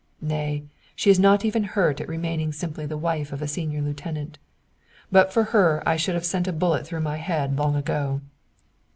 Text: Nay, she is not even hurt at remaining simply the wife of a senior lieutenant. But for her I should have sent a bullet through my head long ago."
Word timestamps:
Nay, 0.23 0.63
she 0.95 1.11
is 1.11 1.19
not 1.19 1.45
even 1.45 1.63
hurt 1.63 2.01
at 2.01 2.07
remaining 2.07 2.51
simply 2.51 2.87
the 2.87 2.97
wife 2.97 3.31
of 3.31 3.39
a 3.39 3.47
senior 3.47 3.83
lieutenant. 3.83 4.39
But 5.11 5.31
for 5.31 5.43
her 5.53 5.83
I 5.85 5.95
should 5.95 6.15
have 6.15 6.25
sent 6.25 6.47
a 6.47 6.51
bullet 6.53 6.87
through 6.87 7.01
my 7.01 7.17
head 7.17 7.55
long 7.55 7.75
ago." 7.75 8.21